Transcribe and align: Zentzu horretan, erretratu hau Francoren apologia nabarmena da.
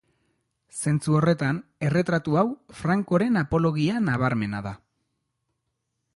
Zentzu 0.77 1.17
horretan, 1.19 1.59
erretratu 1.89 2.39
hau 2.43 2.47
Francoren 2.81 3.39
apologia 3.43 4.03
nabarmena 4.09 4.65
da. 4.71 4.75